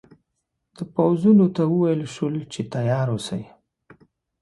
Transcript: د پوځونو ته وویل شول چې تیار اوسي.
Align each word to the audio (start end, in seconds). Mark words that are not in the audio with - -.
د 0.75 0.77
پوځونو 0.93 1.45
ته 1.55 1.63
وویل 1.73 2.01
شول 2.13 2.35
چې 2.53 2.61
تیار 2.73 3.07
اوسي. 3.13 3.43